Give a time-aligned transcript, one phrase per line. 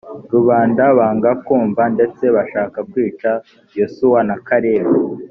[0.33, 3.31] rubanda banga kumva ndetse bashaka kwica
[3.77, 4.95] yosuwa na kalebu